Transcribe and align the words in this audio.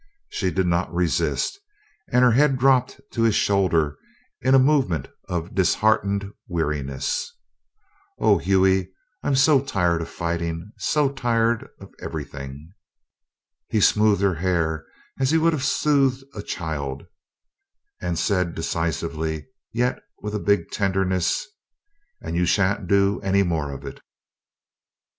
She 0.29 0.49
did 0.49 0.65
not 0.65 0.91
resist, 0.91 1.59
and 2.11 2.23
her 2.23 2.31
head 2.31 2.57
dropped 2.57 2.99
to 3.11 3.21
his 3.21 3.35
shoulder 3.35 3.99
in 4.41 4.55
a 4.55 4.57
movement 4.57 5.09
of 5.29 5.53
disheartened 5.53 6.33
weariness. 6.47 7.31
"Oh, 8.17 8.39
Hughie 8.39 8.89
I'm 9.21 9.35
so 9.35 9.61
tired 9.61 10.01
of 10.01 10.09
fighting 10.09 10.71
so 10.75 11.11
tired 11.11 11.67
of 11.79 11.93
everything." 12.01 12.71
He 13.67 13.79
smoothed 13.79 14.23
her 14.23 14.33
hair 14.41 14.87
as 15.19 15.29
he 15.29 15.37
would 15.37 15.53
have 15.53 15.63
soothed 15.63 16.23
a 16.33 16.41
child, 16.41 17.05
and 18.01 18.17
said 18.17 18.55
decisively 18.55 19.49
yet 19.71 19.99
with 20.19 20.33
a 20.33 20.39
big 20.39 20.71
tenderness: 20.71 21.45
"And 22.19 22.35
you 22.35 22.47
shan't 22.47 22.87
do 22.87 23.21
any 23.21 23.43
more 23.43 23.71
of 23.71 23.85
it!" 23.85 24.01